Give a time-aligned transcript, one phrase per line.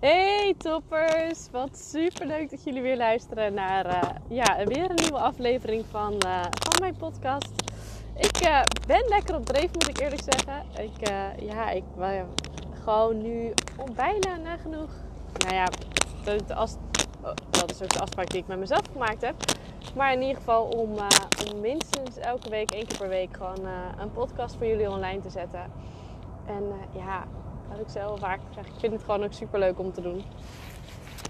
[0.00, 5.18] Hey toppers, wat super leuk dat jullie weer luisteren naar uh, ja, weer een nieuwe
[5.18, 7.50] aflevering van, uh, van mijn podcast.
[8.16, 10.64] Ik uh, ben lekker op dreef moet ik eerlijk zeggen.
[10.78, 11.08] Ik,
[11.40, 11.84] ja, ik
[12.84, 14.90] gewoon nu om bijna nagenoeg.
[15.38, 19.34] Nou ja, oh, dat is ook de afspraak die ik met mezelf gemaakt heb.
[19.94, 20.90] Maar in ieder geval om,
[21.52, 23.66] om minstens elke week, één keer per week, gewoon
[23.98, 25.72] een podcast voor jullie online te zetten.
[26.46, 27.26] En ja,
[27.70, 30.24] wat ik zelf vaak zeg, ik vind het gewoon ook super leuk om te doen.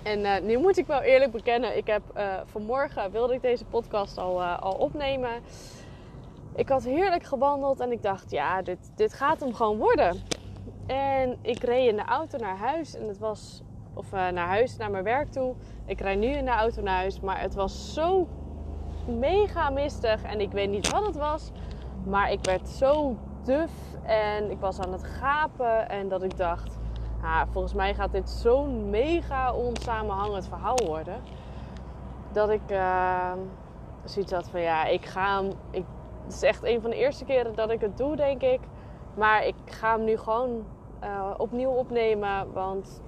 [0.04, 3.64] En uh, nu moet ik wel eerlijk bekennen, ik heb uh, vanmorgen wilde ik deze
[3.64, 5.30] podcast al, uh, al opnemen.
[6.54, 10.22] Ik had heerlijk gewandeld en ik dacht, ja, dit, dit gaat hem gewoon worden.
[10.86, 13.62] En ik reed in de auto naar huis en het was,
[13.94, 15.54] of naar huis, naar mijn werk toe.
[15.86, 18.28] Ik rijd nu in de auto naar huis, maar het was zo
[19.06, 21.50] mega mistig en ik weet niet wat het was.
[22.04, 23.70] Maar ik werd zo duf
[24.02, 25.88] en ik was aan het gapen.
[25.88, 26.78] En dat ik dacht,
[27.50, 31.22] volgens mij gaat dit zo'n mega onsamenhangend verhaal worden.
[32.32, 33.32] Dat ik uh,
[34.04, 35.52] zoiets had van ja, ik ga hem.
[35.70, 35.84] Ik,
[36.24, 38.60] het is echt een van de eerste keren dat ik het doe, denk ik.
[39.14, 40.64] Maar ik ga hem nu gewoon
[41.04, 42.52] uh, opnieuw opnemen.
[42.52, 43.02] Want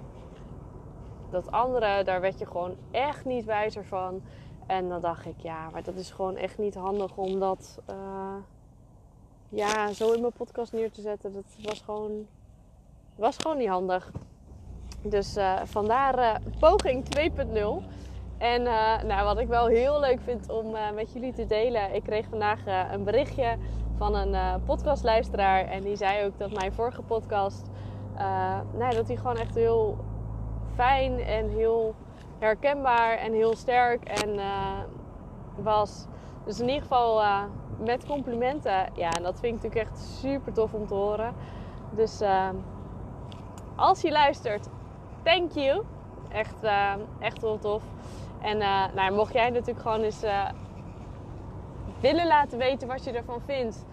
[1.30, 4.22] dat andere, daar werd je gewoon echt niet wijzer van.
[4.66, 7.78] En dan dacht ik, ja, maar dat is gewoon echt niet handig om dat.
[7.90, 7.96] Uh,
[9.54, 12.26] ja, zo in mijn podcast neer te zetten, dat was gewoon,
[13.16, 14.12] was gewoon niet handig.
[15.02, 17.22] Dus uh, vandaar uh, poging 2.0.
[18.38, 21.94] En uh, nou, wat ik wel heel leuk vind om met jullie te delen.
[21.94, 22.60] Ik kreeg vandaag
[22.92, 23.56] een berichtje
[23.96, 25.64] van een podcastluisteraar.
[25.64, 27.70] En die zei ook dat mijn vorige podcast...
[28.78, 29.98] nou, dat die gewoon echt heel
[30.74, 31.94] fijn en heel
[32.38, 34.40] herkenbaar en heel sterk en,
[35.56, 36.06] was.
[36.44, 37.22] Dus in ieder geval
[37.78, 38.86] met complimenten.
[38.94, 41.34] Ja, en dat vind ik natuurlijk echt super tof om te horen.
[41.90, 42.48] Dus uh,
[43.76, 44.68] als je luistert,
[45.22, 45.82] thank you.
[46.28, 47.82] Echt, uh, echt heel tof.
[48.40, 50.48] En uh, nou, mocht jij natuurlijk gewoon eens eh,
[52.00, 53.84] willen laten weten wat je ervan vindt.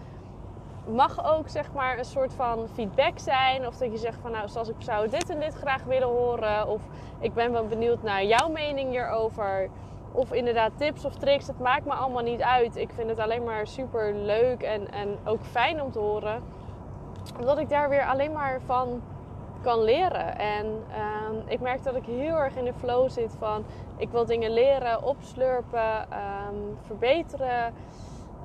[0.86, 3.66] Mag ook zeg maar een soort van feedback zijn.
[3.66, 6.68] Of dat je zegt van nou, zoals ik zou dit en dit graag willen horen.
[6.68, 6.82] Of
[7.18, 9.68] ik ben wel benieuwd naar jouw mening hierover.
[10.12, 12.76] Of inderdaad tips of tricks, het maakt me allemaal niet uit.
[12.76, 16.42] Ik vind het alleen maar super leuk en, en ook fijn om te horen.
[17.38, 19.02] Omdat ik daar weer alleen maar van
[19.62, 20.38] kan leren.
[20.38, 23.64] En uh, ik merk dat ik heel erg in de flow zit van
[23.96, 27.74] ik wil dingen leren, opslurpen, um, verbeteren.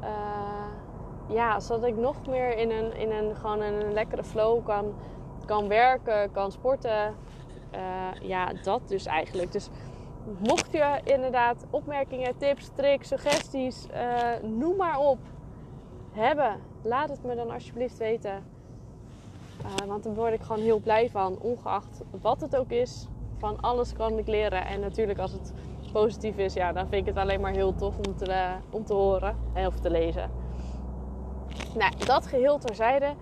[0.02, 4.94] Uh, ja, zodat ik nog meer in een, in een, gewoon een lekkere flow kan,
[5.46, 7.16] kan werken, kan sporten.
[7.76, 9.52] Uh, ja, dat dus eigenlijk.
[9.52, 9.70] Dus
[10.38, 15.20] mocht je inderdaad opmerkingen, tips, tricks, suggesties, uh, noem maar op
[16.12, 18.44] hebben, laat het me dan alsjeblieft weten.
[19.62, 23.08] Uh, want daar word ik gewoon heel blij van, ongeacht wat het ook is.
[23.38, 24.66] Van alles kan ik leren.
[24.66, 25.54] En natuurlijk als het
[25.92, 28.86] positief is, ja, dan vind ik het alleen maar heel tof om te, uh, om
[28.86, 29.38] te horen
[29.68, 30.32] of te lezen.
[31.76, 33.14] Nou, dat geheel terzijde.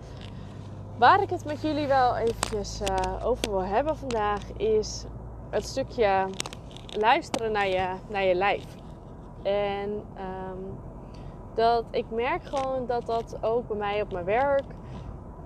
[0.98, 2.80] Waar ik het met jullie wel eventjes
[3.22, 5.04] over wil hebben vandaag is
[5.50, 6.26] het stukje
[6.96, 8.76] luisteren naar je, naar je lijf.
[9.42, 10.78] En um,
[11.54, 14.64] dat ik merk gewoon dat dat ook bij mij op mijn werk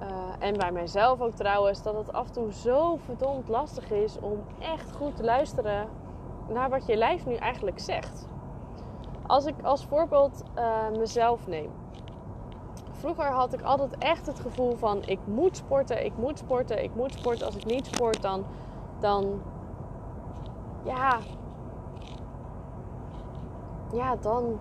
[0.03, 0.07] uh,
[0.39, 4.45] en bij mijzelf ook trouwens, dat het af en toe zo verdomd lastig is om
[4.59, 5.89] echt goed te luisteren
[6.49, 8.29] naar wat je lijf nu eigenlijk zegt.
[9.27, 11.71] Als ik als voorbeeld uh, mezelf neem.
[12.91, 16.95] Vroeger had ik altijd echt het gevoel van ik moet sporten, ik moet sporten, ik
[16.95, 17.47] moet sporten.
[17.47, 18.45] Als ik niet sport, dan,
[19.01, 19.43] dan
[20.85, 21.19] ja,
[23.93, 24.59] ja, dan.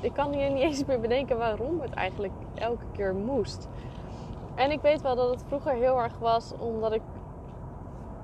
[0.00, 3.68] Ik kan hier niet eens meer bedenken waarom het eigenlijk elke keer moest.
[4.54, 7.02] En ik weet wel dat het vroeger heel erg was omdat ik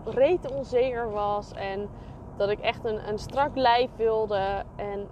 [0.05, 1.89] reet onzeker was en
[2.37, 4.65] dat ik echt een, een strak lijf wilde.
[4.77, 5.09] En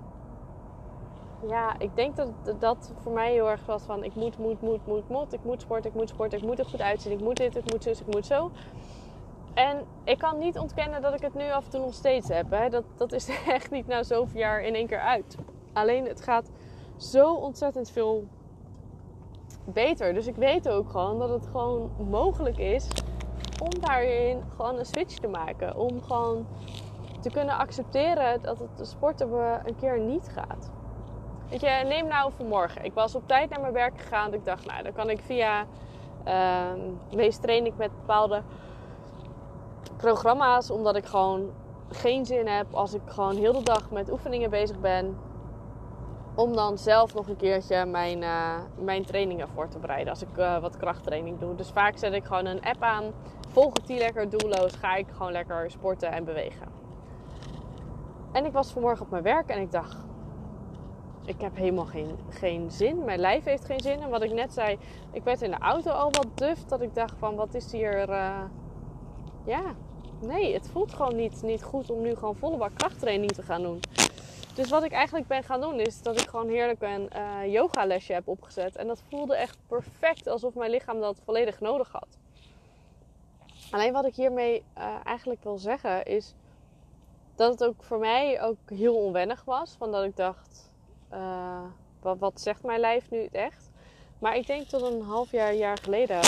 [1.49, 4.87] ja, ik denk dat dat voor mij heel erg was van ik moet, moet, moet,
[4.87, 5.33] moet, moet.
[5.33, 7.13] Ik moet sporten, ik moet sporten, ik moet er goed uitzien.
[7.13, 8.51] Ik moet dit, ik moet zus, ik moet zo.
[9.57, 12.51] En ik kan niet ontkennen dat ik het nu af en toe nog steeds heb.
[12.51, 12.69] Hè.
[12.69, 15.37] Dat, dat is echt niet na zoveel jaar in één keer uit.
[15.73, 16.51] Alleen het gaat
[16.97, 18.25] zo ontzettend veel
[19.65, 20.15] beter.
[20.15, 22.89] Dus ik weet ook gewoon dat het gewoon mogelijk is
[23.63, 25.77] om daarin gewoon een switch te maken.
[25.77, 26.47] Om gewoon
[27.21, 29.33] te kunnen accepteren dat het de sporten
[29.65, 30.71] een keer niet gaat.
[31.51, 32.85] Weet je, neem nou vanmorgen.
[32.85, 34.35] Ik was op tijd naar mijn werk gegaan.
[34.35, 35.67] Ik dacht, nou, dan kan ik via...
[36.29, 36.73] Uh,
[37.15, 38.43] meest train ik met bepaalde
[39.97, 41.51] programma's, omdat ik gewoon
[41.91, 45.17] geen zin heb als ik gewoon heel de dag met oefeningen bezig ben.
[46.35, 50.09] om dan zelf nog een keertje mijn, uh, mijn trainingen voor te bereiden.
[50.09, 51.55] Als ik uh, wat krachttraining doe.
[51.55, 53.05] Dus vaak zet ik gewoon een app aan.
[53.49, 54.73] Volg ik die lekker doelloos.
[54.73, 56.67] Ga ik gewoon lekker sporten en bewegen.
[58.33, 60.05] En ik was vanmorgen op mijn werk en ik dacht...
[61.25, 63.05] Ik heb helemaal geen, geen zin.
[63.05, 64.01] Mijn lijf heeft geen zin.
[64.01, 64.79] En wat ik net zei,
[65.13, 66.65] ik werd in de auto al wat duf.
[66.65, 68.09] Dat ik dacht van, wat is hier...
[68.09, 68.41] Uh,
[69.47, 69.75] ja,
[70.21, 73.63] nee, het voelt gewoon niet, niet goed om nu gewoon volle bak krachttraining te gaan
[73.63, 73.81] doen.
[74.55, 77.87] Dus wat ik eigenlijk ben gaan doen is dat ik gewoon heerlijk een uh, yoga
[77.87, 78.77] lesje heb opgezet.
[78.77, 82.19] En dat voelde echt perfect alsof mijn lichaam dat volledig nodig had.
[83.71, 86.35] Alleen wat ik hiermee uh, eigenlijk wil zeggen is
[87.35, 89.75] dat het ook voor mij ook heel onwennig was.
[89.79, 90.71] Van dat ik dacht,
[91.13, 91.65] uh,
[92.01, 93.71] wat, wat, zegt mijn lijf nu echt?
[94.19, 96.21] Maar ik denk tot een half jaar, jaar geleden,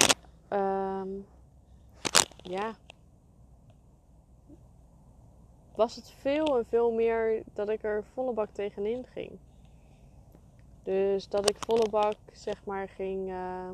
[0.50, 1.26] um,
[2.36, 2.74] ja,
[5.78, 9.30] was het veel en veel meer dat ik er volle bak tegenin ging.
[10.82, 13.70] Dus dat ik volle bak, zeg maar, ging, uh,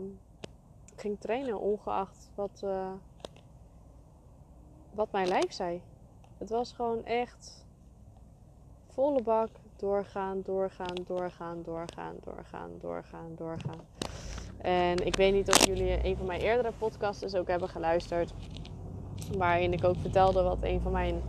[0.96, 2.92] ging trainen, ongeacht wat, uh,
[4.90, 5.82] wat mijn lijf zei.
[6.38, 7.66] Het was gewoon echt
[8.86, 13.80] volle bak doorgaan, doorgaan, doorgaan, doorgaan, doorgaan, doorgaan, doorgaan.
[14.58, 18.32] En ik weet niet of jullie een van mijn eerdere podcasts ook hebben geluisterd.
[19.36, 21.22] Waarin ik ook vertelde wat een van mijn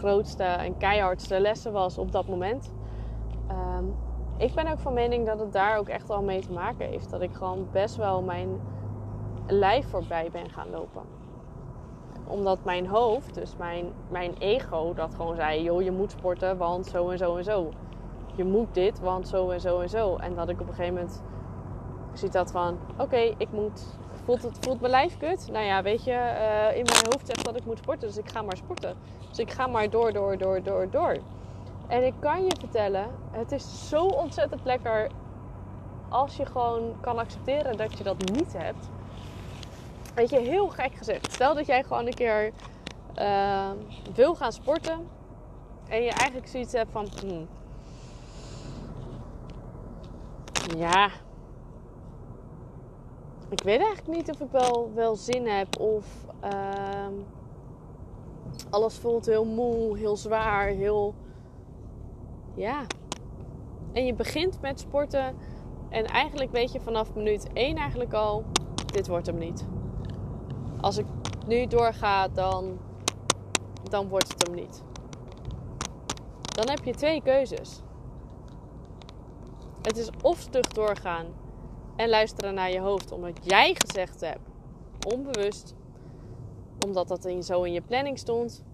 [0.00, 2.72] grootste en keihardste lessen was op dat moment.
[3.50, 3.94] Um,
[4.36, 7.10] ik ben ook van mening dat het daar ook echt wel mee te maken heeft.
[7.10, 8.60] Dat ik gewoon best wel mijn
[9.46, 11.02] lijf voorbij ben gaan lopen.
[12.26, 16.86] Omdat mijn hoofd, dus mijn, mijn ego, dat gewoon zei: joh, je moet sporten, want
[16.86, 17.70] zo en zo en zo.
[18.34, 20.16] Je moet dit, want zo en zo en zo.
[20.16, 21.22] En dat ik op een gegeven moment
[22.12, 23.98] ziet dat van: oké, ik moet
[24.30, 25.48] Voelt, het, voelt mijn lijf kut?
[25.52, 28.30] Nou ja, weet je, uh, in mijn hoofd zegt dat ik moet sporten, dus ik
[28.30, 28.96] ga maar sporten.
[29.28, 31.16] Dus ik ga maar door, door, door, door, door.
[31.86, 35.10] En ik kan je vertellen, het is zo ontzettend lekker
[36.08, 38.88] als je gewoon kan accepteren dat je dat niet hebt.
[40.14, 41.32] Weet je, heel gek gezegd.
[41.32, 42.52] Stel dat jij gewoon een keer
[43.18, 43.70] uh,
[44.14, 45.08] wil gaan sporten
[45.88, 47.48] en je eigenlijk zoiets hebt van, hmm,
[50.76, 51.10] ja,
[53.50, 54.50] ik weet eigenlijk niet of ik
[54.94, 56.06] wel, zin heb of
[56.44, 57.06] uh,
[58.70, 61.14] alles voelt heel moe, heel zwaar, heel.
[62.54, 62.86] Ja.
[63.92, 65.36] En je begint met sporten
[65.88, 68.44] en eigenlijk weet je vanaf minuut 1 eigenlijk al:
[68.86, 69.66] dit wordt hem niet.
[70.80, 71.06] Als ik
[71.46, 72.78] nu doorga, dan,
[73.82, 74.82] dan wordt het hem niet.
[76.40, 77.80] Dan heb je twee keuzes.
[79.82, 81.26] Het is of stug doorgaan
[82.00, 84.48] en luisteren naar je hoofd omdat jij gezegd hebt,
[85.06, 85.74] onbewust,
[86.86, 88.64] omdat dat in, zo in je planning stond,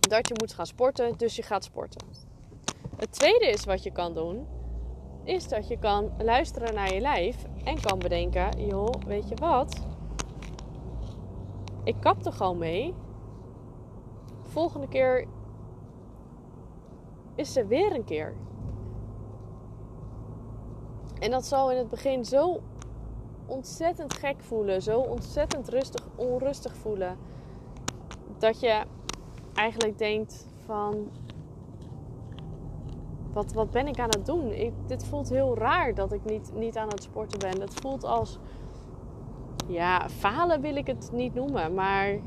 [0.00, 2.06] dat je moet gaan sporten, dus je gaat sporten.
[2.96, 4.46] Het tweede is wat je kan doen,
[5.24, 9.86] is dat je kan luisteren naar je lijf en kan bedenken, joh, weet je wat?
[11.84, 12.94] Ik kap er gewoon mee.
[14.42, 15.26] Volgende keer
[17.34, 18.34] is er weer een keer.
[21.18, 22.60] En dat zal in het begin zo
[23.46, 27.16] ontzettend gek voelen, zo ontzettend rustig, onrustig voelen,
[28.38, 28.82] dat je
[29.54, 31.10] eigenlijk denkt van,
[33.32, 34.52] wat, wat ben ik aan het doen?
[34.52, 37.60] Ik, dit voelt heel raar dat ik niet, niet aan het sporten ben.
[37.60, 38.38] Het voelt als,
[39.66, 42.18] ja, falen wil ik het niet noemen, maar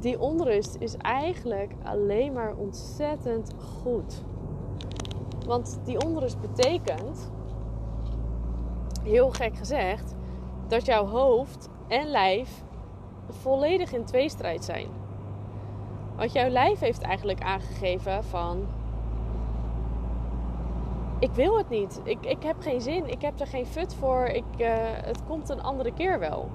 [0.00, 4.24] die onrust is eigenlijk alleen maar ontzettend goed.
[5.48, 7.30] Want die onrust betekent,
[9.02, 10.14] heel gek gezegd,
[10.66, 12.62] dat jouw hoofd en lijf
[13.28, 14.86] volledig in tweestrijd zijn.
[16.16, 18.66] Want jouw lijf heeft eigenlijk aangegeven van
[21.18, 22.00] ik wil het niet.
[22.04, 23.10] Ik, ik heb geen zin.
[23.10, 24.24] Ik heb er geen fut voor.
[24.24, 26.50] Ik, uh, het komt een andere keer wel.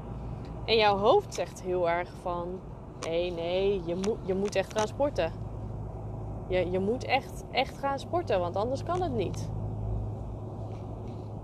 [0.66, 2.60] En jouw hoofd zegt heel erg van...
[3.00, 5.43] Nee, nee, je moet, je moet echt gaan sporten.
[6.48, 9.50] Je, je moet echt, echt gaan sporten, want anders kan het niet.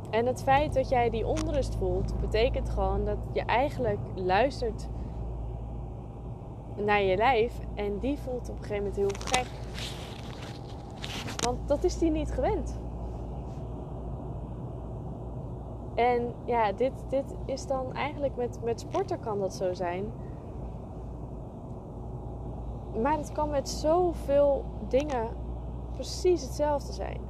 [0.09, 4.89] En het feit dat jij die onrust voelt, betekent gewoon dat je eigenlijk luistert
[6.75, 9.47] naar je lijf en die voelt op een gegeven moment heel gek.
[11.45, 12.79] Want dat is die niet gewend.
[15.95, 20.11] En ja, dit, dit is dan eigenlijk met, met sporten kan dat zo zijn.
[23.01, 25.27] Maar het kan met zoveel dingen
[25.91, 27.21] precies hetzelfde zijn.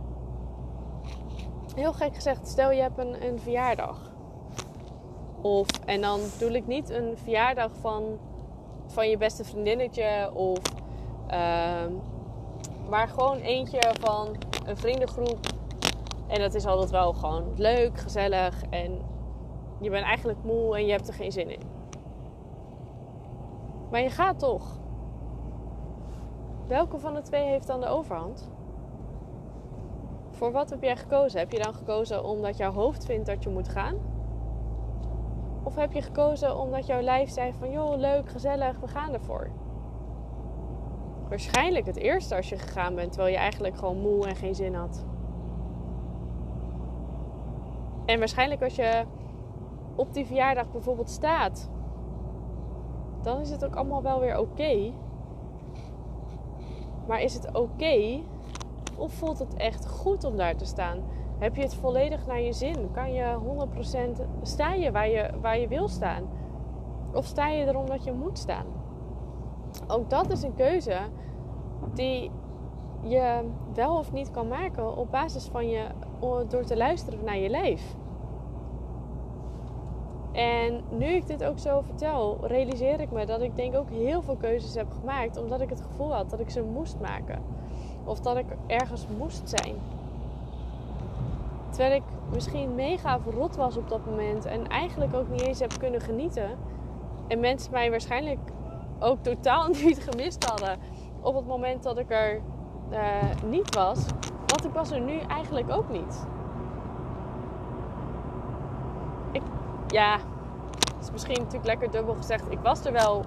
[1.75, 4.11] Heel gek gezegd, stel je hebt een, een verjaardag.
[5.41, 8.03] Of, en dan bedoel ik niet een verjaardag van,
[8.87, 10.31] van je beste vriendinnetje.
[10.33, 10.59] Of,
[11.31, 11.85] uh,
[12.89, 14.35] maar gewoon eentje van
[14.65, 15.39] een vriendengroep.
[16.27, 19.01] En dat is altijd wel gewoon leuk, gezellig en
[19.81, 21.61] je bent eigenlijk moe en je hebt er geen zin in.
[23.91, 24.78] Maar je gaat toch.
[26.69, 28.49] Welke van de twee heeft dan de overhand?
[30.29, 31.39] Voor wat heb jij gekozen?
[31.39, 33.95] Heb je dan gekozen omdat jouw hoofd vindt dat je moet gaan?
[35.63, 39.49] Of heb je gekozen omdat jouw lijf zei van joh, leuk, gezellig, we gaan ervoor?
[41.29, 44.73] Waarschijnlijk het eerste als je gegaan bent, terwijl je eigenlijk gewoon moe en geen zin
[44.73, 45.05] had.
[48.05, 49.05] En waarschijnlijk als je
[49.95, 51.69] op die verjaardag bijvoorbeeld staat,
[53.21, 54.91] dan is het ook allemaal wel weer oké.
[57.09, 58.21] Maar is het oké
[58.97, 61.03] of voelt het echt goed om daar te staan?
[61.39, 62.91] Heb je het volledig naar je zin?
[62.91, 63.37] Kan je
[64.19, 66.23] 100% sta je waar je, waar je wil staan?
[67.13, 68.65] Of sta je er omdat je moet staan?
[69.87, 70.97] Ook dat is een keuze
[71.93, 72.31] die
[73.01, 75.85] je wel of niet kan maken op basis van je
[76.47, 77.95] door te luisteren naar je lijf.
[80.31, 84.21] En nu ik dit ook zo vertel, realiseer ik me dat ik denk ook heel
[84.21, 87.41] veel keuzes heb gemaakt omdat ik het gevoel had dat ik ze moest maken.
[88.03, 89.75] Of dat ik ergens moest zijn.
[91.69, 95.77] Terwijl ik misschien mega verrot was op dat moment en eigenlijk ook niet eens heb
[95.79, 96.49] kunnen genieten.
[97.27, 98.39] En mensen mij waarschijnlijk
[98.99, 100.77] ook totaal niet gemist hadden
[101.21, 102.41] op het moment dat ik er
[102.91, 102.99] uh,
[103.45, 104.05] niet was.
[104.45, 106.25] Want ik was er nu eigenlijk ook niet.
[109.91, 110.17] Ja,
[110.95, 112.43] het is misschien natuurlijk lekker dubbel gezegd.
[112.49, 113.25] Ik was er wel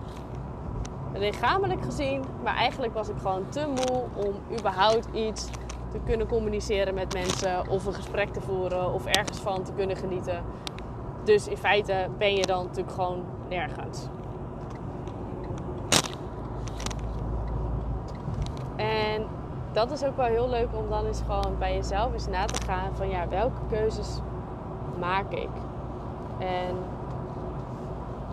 [1.12, 5.48] lichamelijk gezien, maar eigenlijk was ik gewoon te moe om überhaupt iets
[5.90, 9.96] te kunnen communiceren met mensen of een gesprek te voeren of ergens van te kunnen
[9.96, 10.42] genieten.
[11.24, 14.06] Dus in feite ben je dan natuurlijk gewoon nergens.
[18.76, 19.26] En
[19.72, 22.62] dat is ook wel heel leuk om dan eens gewoon bij jezelf eens na te
[22.66, 24.20] gaan van ja, welke keuzes
[24.98, 25.48] maak ik?
[26.38, 26.76] En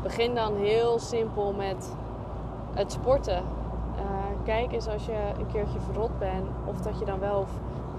[0.04, 1.96] begin dan heel simpel met
[2.74, 3.44] het sporten
[4.50, 7.50] kijk eens als je een keertje verrot bent of dat je dan wel of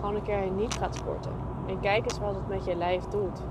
[0.00, 1.33] gewoon een keer niet gaat sporten.
[1.66, 3.42] En kijk eens wat het met je lijf doet.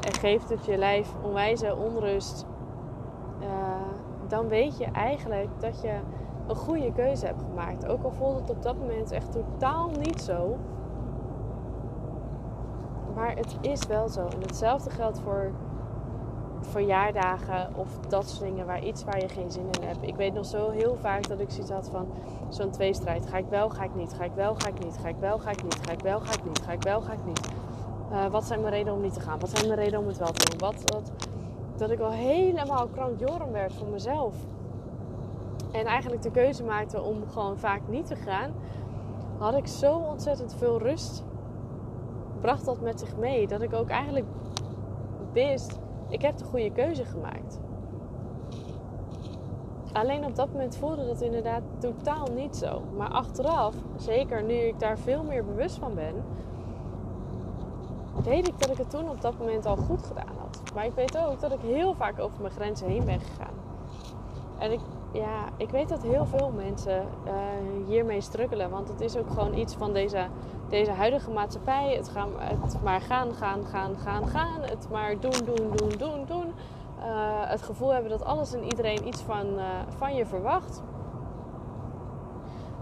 [0.00, 2.46] En geeft het je lijf onwijze onrust,
[3.40, 3.48] uh,
[4.28, 5.98] dan weet je eigenlijk dat je
[6.46, 7.86] een goede keuze hebt gemaakt.
[7.86, 10.56] Ook al voelt het op dat moment echt totaal niet zo.
[13.18, 14.20] Maar het is wel zo.
[14.20, 15.50] En hetzelfde geldt voor
[16.60, 20.02] verjaardagen of dat soort dingen waar iets waar je geen zin in hebt.
[20.02, 22.08] Ik weet nog zo heel vaak dat ik zoiets had van
[22.48, 23.26] zo'n tweestrijd.
[23.26, 25.38] Ga ik wel, ga ik niet, ga ik wel, ga ik niet, ga ik wel,
[25.38, 27.50] ga ik niet, ga ik wel, ga ik niet, ga ik wel, ga ik niet.
[28.12, 29.38] Uh, wat zijn mijn redenen om niet te gaan?
[29.38, 30.58] Wat zijn mijn redenen om het wel te doen?
[30.58, 31.02] Wat,
[31.76, 34.34] dat ik wel helemaal krankjoren werd voor mezelf.
[35.72, 38.52] En eigenlijk de keuze maakte om gewoon vaak niet te gaan.
[39.38, 41.24] Had ik zo ontzettend veel rust.
[42.40, 43.46] Bracht dat met zich mee.
[43.46, 44.26] Dat ik ook eigenlijk
[45.32, 45.78] wist
[46.08, 47.60] ik heb de goede keuze gemaakt.
[49.92, 52.82] Alleen op dat moment voelde dat inderdaad totaal niet zo.
[52.96, 56.14] Maar achteraf, zeker nu ik daar veel meer bewust van ben,
[58.24, 60.62] weet ik dat ik het toen op dat moment al goed gedaan had.
[60.74, 63.54] Maar ik weet ook dat ik heel vaak over mijn grenzen heen ben gegaan.
[64.58, 64.80] En ik,
[65.12, 67.32] ja, ik weet dat heel veel mensen uh,
[67.86, 68.70] hiermee struggelen.
[68.70, 70.26] Want het is ook gewoon iets van deze
[70.68, 71.94] deze huidige maatschappij.
[71.96, 74.62] Het, gaan, het maar gaan, gaan, gaan, gaan, gaan.
[74.62, 76.54] Het maar doen, doen, doen, doen, doen.
[76.98, 77.04] Uh,
[77.50, 80.82] het gevoel hebben dat alles en iedereen iets van, uh, van je verwacht.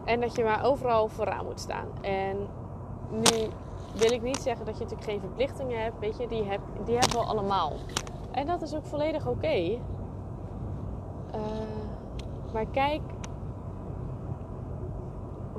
[0.04, 1.86] En dat je maar overal vooraan moet staan.
[2.00, 2.36] En
[3.10, 3.48] nu
[3.94, 5.98] wil ik niet zeggen dat je natuurlijk geen verplichtingen hebt.
[5.98, 7.72] Weet je, die, heb, die hebben we allemaal.
[8.30, 9.56] En dat is ook volledig oké.
[9.56, 9.80] Uh,
[12.52, 13.00] maar kijk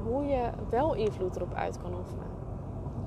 [0.08, 2.28] hoe je wel invloed erop uit kan oefenen.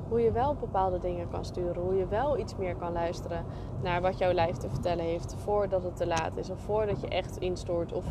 [0.08, 1.82] Hoe je wel bepaalde dingen kan sturen.
[1.82, 3.44] Hoe je wel iets meer kan luisteren
[3.82, 5.34] naar wat jouw lijf te vertellen heeft.
[5.38, 6.50] Voordat het te laat is.
[6.50, 7.92] Of voordat je echt instort.
[7.92, 8.04] Of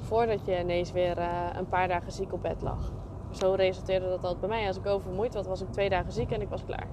[0.00, 2.92] voordat je ineens weer uh, een paar dagen ziek op bed lag.
[3.30, 4.66] Zo resulteerde dat altijd bij mij.
[4.66, 6.86] Als ik overmoeid was, was ik twee dagen ziek en ik was klaar.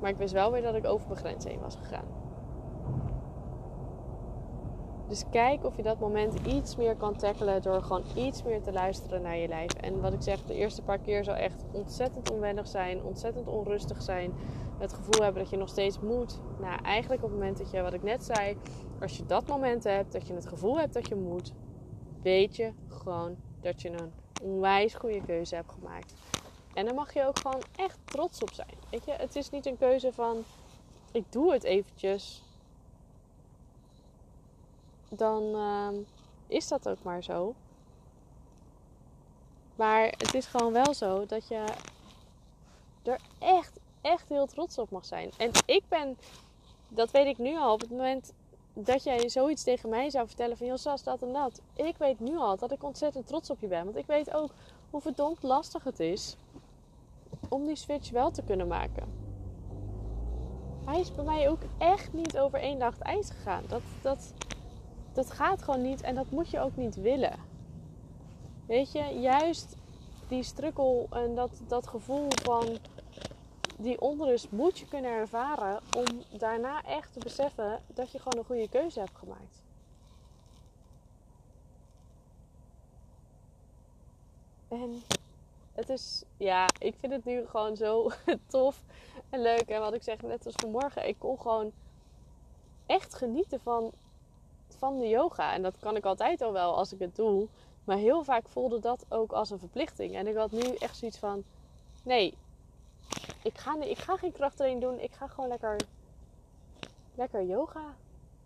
[0.00, 2.25] Maar ik wist wel weer dat ik over mijn grens heen was gegaan.
[5.08, 8.72] Dus kijk of je dat moment iets meer kan tackelen door gewoon iets meer te
[8.72, 9.72] luisteren naar je lijf.
[9.72, 14.02] En wat ik zeg, de eerste paar keer zal echt ontzettend onwennig zijn, ontzettend onrustig
[14.02, 14.32] zijn.
[14.78, 16.40] Het gevoel hebben dat je nog steeds moet.
[16.60, 18.56] Nou, eigenlijk op het moment dat je, wat ik net zei,
[19.00, 21.52] als je dat moment hebt, dat je het gevoel hebt dat je moet,
[22.22, 26.14] weet je gewoon dat je een onwijs goede keuze hebt gemaakt.
[26.74, 28.74] En daar mag je ook gewoon echt trots op zijn.
[28.90, 30.36] Weet je, het is niet een keuze van
[31.12, 32.45] ik doe het eventjes
[35.08, 35.88] dan uh,
[36.46, 37.54] is dat ook maar zo.
[39.76, 41.64] Maar het is gewoon wel zo dat je
[43.02, 45.30] er echt, echt heel trots op mag zijn.
[45.36, 46.18] En ik ben,
[46.88, 48.32] dat weet ik nu al, op het moment
[48.72, 50.66] dat jij zoiets tegen mij zou vertellen van...
[50.66, 51.60] Jos, dat en dat.
[51.74, 53.84] Ik weet nu al dat ik ontzettend trots op je ben.
[53.84, 54.50] Want ik weet ook
[54.90, 56.36] hoe verdomd lastig het is
[57.48, 59.24] om die switch wel te kunnen maken.
[60.84, 63.64] Hij is bij mij ook echt niet over één dag het ijs gegaan.
[63.68, 64.32] Dat, dat,
[65.16, 67.38] dat gaat gewoon niet en dat moet je ook niet willen.
[68.66, 69.76] Weet je, juist
[70.28, 72.78] die strukkel en dat, dat gevoel van
[73.78, 78.44] die onrust moet je kunnen ervaren om daarna echt te beseffen dat je gewoon een
[78.44, 79.64] goede keuze hebt gemaakt.
[84.68, 85.02] En
[85.72, 88.10] het is, ja, ik vind het nu gewoon zo
[88.46, 88.82] tof
[89.30, 89.68] en leuk.
[89.68, 91.72] En wat ik zeg net als vanmorgen, ik kon gewoon
[92.86, 93.92] echt genieten van,
[94.78, 95.52] van de yoga.
[95.52, 97.48] En dat kan ik altijd al wel als ik het doe.
[97.84, 100.14] Maar heel vaak voelde dat ook als een verplichting.
[100.14, 101.44] En ik had nu echt zoiets van:
[102.02, 102.34] nee,
[103.42, 105.00] ik ga, ik ga geen krachttraining doen.
[105.00, 105.76] Ik ga gewoon lekker,
[107.14, 107.94] lekker yoga.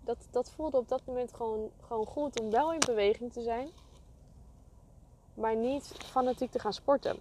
[0.05, 3.69] Dat, dat voelde op dat moment gewoon, gewoon goed om wel in beweging te zijn.
[5.35, 7.19] Maar niet fanatiek te gaan sporten.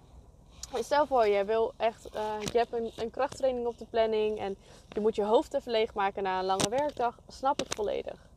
[0.78, 4.56] Stel voor, je wil echt, uh, je hebt een, een, krachttraining op de planning en
[4.88, 7.18] je moet je hoofd even leegmaken na een lange werkdag.
[7.28, 8.29] Snap het volledig.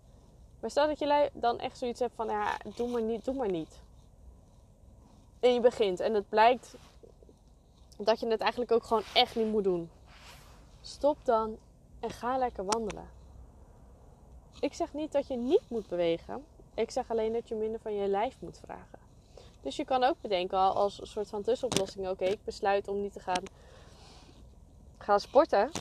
[0.64, 3.52] Maar stel dat je dan echt zoiets hebt van, ja, doe maar niet, doe maar
[3.52, 3.82] niet.
[5.40, 6.76] En je begint en het blijkt
[7.98, 9.90] dat je het eigenlijk ook gewoon echt niet moet doen.
[10.82, 11.58] Stop dan
[12.00, 13.10] en ga lekker wandelen.
[14.60, 16.46] Ik zeg niet dat je niet moet bewegen.
[16.74, 19.00] Ik zeg alleen dat je minder van je lijf moet vragen.
[19.62, 23.14] Dus je kan ook bedenken als een soort van tussenoplossing: oké, ik besluit om niet
[23.14, 23.44] te gaan,
[24.98, 25.72] gaan sporten.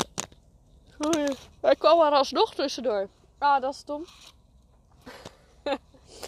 [1.61, 3.09] Hij kwam er alsnog tussendoor.
[3.39, 4.05] Ah, dat is stom.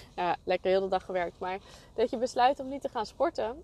[0.45, 1.39] lekker heel de dag gewerkt.
[1.39, 1.59] Maar
[1.95, 3.63] dat je besluit om niet te gaan sporten,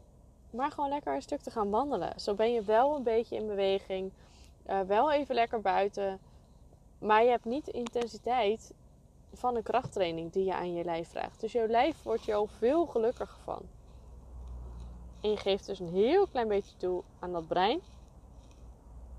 [0.50, 2.20] maar gewoon lekker een stuk te gaan wandelen.
[2.20, 4.12] Zo ben je wel een beetje in beweging.
[4.66, 6.18] Uh, wel even lekker buiten.
[6.98, 8.74] Maar je hebt niet de intensiteit
[9.32, 11.40] van een krachttraining die je aan je lijf vraagt.
[11.40, 13.62] Dus jouw lijf wordt al veel gelukkiger van.
[15.20, 17.80] En je geeft dus een heel klein beetje toe aan dat brein.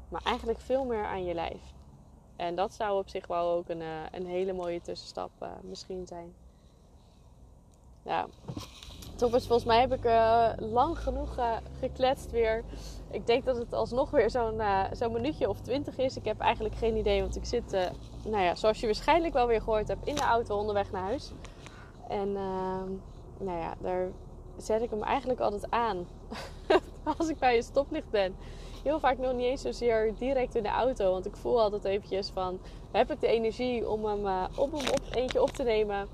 [0.10, 1.62] Maar eigenlijk veel meer aan je lijf.
[2.36, 6.08] En dat zou op zich wel ook een, eh, een hele mooie tussenstap uh, misschien
[6.08, 6.34] zijn.
[8.04, 8.28] Ja,
[9.16, 11.38] toppers, volgens mij heb ik uh, lang genoeg
[11.80, 12.64] gekletst weer.
[13.12, 14.62] Ik denk dat het alsnog weer zo'n
[14.92, 16.18] zo'n minuutje of twintig is.
[16.18, 17.72] Ik heb eigenlijk geen idee, want ik zit,
[18.26, 21.32] nou ja, zoals je waarschijnlijk wel weer gehoord hebt, in de auto onderweg naar huis.
[22.08, 22.90] En ehm,
[23.38, 24.08] nou ja, daar
[24.58, 26.08] zet ik hem eigenlijk altijd aan.
[27.18, 28.36] Als ik bij een stoplicht ben.
[28.84, 31.12] Heel vaak nog niet eens zozeer direct in de auto.
[31.12, 32.60] Want ik voel altijd eventjes van...
[32.92, 36.08] Heb ik de energie om hem, op hem op, eentje op te nemen?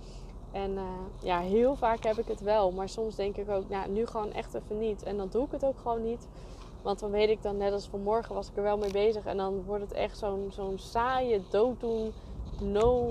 [0.51, 0.81] En uh,
[1.21, 2.71] ja, heel vaak heb ik het wel.
[2.71, 5.03] Maar soms denk ik ook, nou, nu gewoon echt even niet.
[5.03, 6.27] En dan doe ik het ook gewoon niet.
[6.81, 9.25] Want dan weet ik dan, net als vanmorgen was ik er wel mee bezig.
[9.25, 10.17] En dan wordt het echt
[10.49, 12.13] zo'n saaie dooddoen
[12.61, 13.09] no,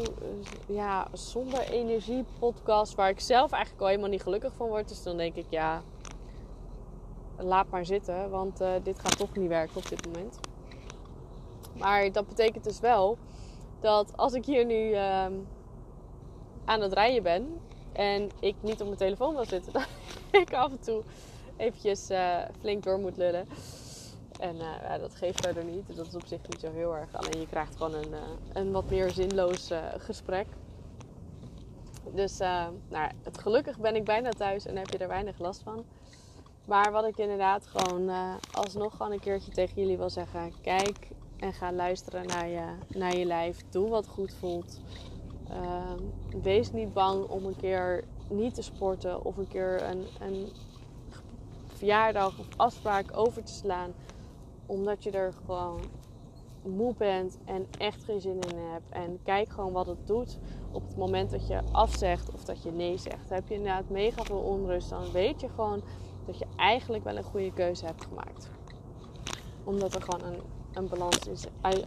[0.67, 2.95] ja, zonder energie podcast.
[2.95, 4.89] Waar ik zelf eigenlijk al helemaal niet gelukkig van word.
[4.89, 5.83] Dus dan denk ik, ja,
[7.37, 8.31] laat maar zitten.
[8.31, 10.39] Want uh, dit gaat toch niet werken op dit moment.
[11.79, 13.19] Maar dat betekent dus wel
[13.81, 15.27] dat als ik hier nu uh,
[16.67, 17.61] aan het rijden ben.
[17.93, 19.73] En ik niet op mijn telefoon wil zitten.
[20.31, 21.03] Dat ik af en toe
[21.57, 23.49] eventjes uh, flink door moet lullen.
[24.41, 25.97] En uh, ja, dat geeft verder niet.
[25.97, 27.09] Dat is op zich niet zo heel erg.
[27.13, 28.19] Alleen je krijgt gewoon een, uh,
[28.53, 30.47] een wat meer zinloos gesprek.
[32.15, 35.85] Dus nou, het, gelukkig ben ik bijna thuis en heb je er weinig last van.
[36.67, 38.11] Maar wat ik inderdaad gewoon
[38.53, 40.53] alsnog gewoon een keertje tegen jullie wil zeggen.
[40.63, 43.63] Kijk en ga luisteren naar je, naar je lijf.
[43.71, 44.81] Doe wat goed voelt.
[45.51, 46.01] Ehm,
[46.43, 50.53] wees niet bang om een keer niet te sporten of een keer een, een
[51.67, 53.95] verjaardag of afspraak over te slaan
[54.67, 55.81] omdat je er gewoon
[56.63, 58.91] moe bent en echt geen zin in hebt.
[58.91, 60.39] En kijk gewoon wat het doet
[60.73, 63.29] op het moment dat je afzegt of dat je nee zegt.
[63.29, 65.83] Heb je inderdaad mega veel onrust, dan weet je gewoon
[66.27, 68.51] dat je eigenlijk wel een goede keuze hebt gemaakt.
[69.65, 70.41] Omdat er gewoon een,
[70.77, 71.45] een balans is.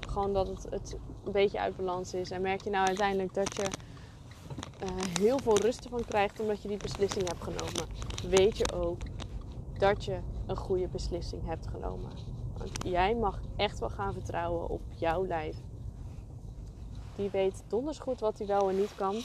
[0.08, 2.32] Gewoon dat het, het een beetje uit balans is.
[2.32, 3.64] En merk je nou uiteindelijk dat je
[4.84, 7.88] uh, heel veel rust ervan krijgt omdat je die beslissing hebt genomen.
[8.30, 9.02] Weet je ook
[9.78, 12.12] dat je een goede beslissing hebt genomen.
[12.58, 15.56] Want jij mag echt wel gaan vertrouwen op jouw lijf.
[17.16, 19.16] Die weet donders goed wat hij wel en niet kan.
[19.16, 19.24] Uh,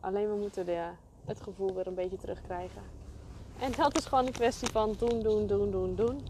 [0.00, 0.88] alleen we moeten de,
[1.24, 2.82] het gevoel weer een beetje terugkrijgen.
[3.58, 6.20] En dat is gewoon een kwestie van doen, doen, doen, doen, doen.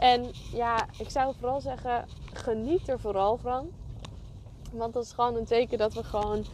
[0.00, 3.70] En ja, ik zou vooral zeggen, geniet er vooral van.
[4.72, 6.44] Want dat is gewoon een teken dat we gewoon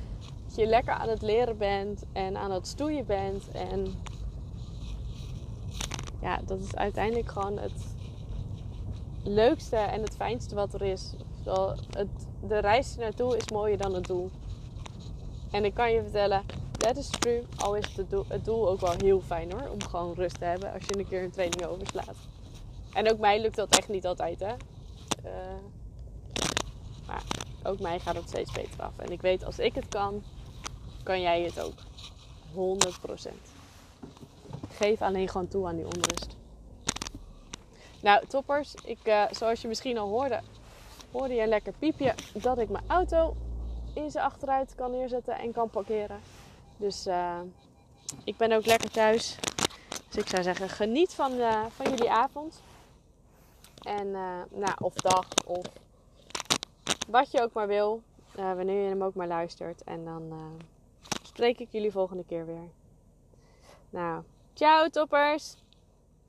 [0.47, 3.51] dat je lekker aan het leren bent en aan het stoeien bent.
[3.51, 3.95] En
[6.21, 7.95] ja, dat is uiteindelijk gewoon het,
[9.23, 11.13] leukste en het fijnste wat er is.
[11.91, 12.09] Het,
[12.49, 14.31] de reis naartoe is mooier dan het doel.
[15.51, 16.43] En ik kan je vertellen,
[16.79, 17.43] that is true.
[17.57, 19.71] Al is het doel, het doel ook wel heel fijn hoor.
[19.71, 22.17] Om gewoon rust te hebben als je een keer een training overslaat.
[22.97, 24.55] En ook mij lukt dat echt niet altijd hè.
[25.25, 25.33] Uh,
[27.07, 27.23] maar
[27.63, 28.99] ook mij gaat het steeds beter af.
[28.99, 30.23] En ik weet als ik het kan,
[31.03, 31.75] kan jij het ook.
[33.29, 33.33] 100%.
[34.69, 36.37] Geef alleen gewoon toe aan die onrust.
[38.03, 38.75] Nou, toppers.
[38.85, 40.41] Ik, uh, zoals je misschien al hoorde,
[41.13, 43.37] hoorde je een lekker piepje dat ik mijn auto
[43.95, 46.21] in zijn achteruit kan neerzetten en kan parkeren.
[46.77, 47.39] Dus uh,
[48.25, 49.37] ik ben ook lekker thuis.
[50.09, 51.33] Dus ik zou zeggen, geniet van,
[51.77, 52.61] van jullie avond.
[53.87, 54.11] En
[54.51, 55.65] nou, of dag, of
[57.09, 58.03] wat je ook maar wil.
[58.35, 59.85] wanneer je hem ook maar luistert.
[59.85, 60.33] En dan
[61.23, 62.69] spreek ik jullie volgende keer weer.
[63.91, 64.23] Nou,
[64.55, 65.57] ciao toppers!